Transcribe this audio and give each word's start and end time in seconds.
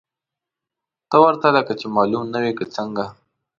ته 1.09 1.17
ورته 1.23 1.47
لکه 1.57 1.73
چې 1.79 1.85
معلوم 1.95 2.23
نه 2.33 2.39
وې، 2.43 2.53
که 2.59 2.65
څنګه!؟ 2.75 3.05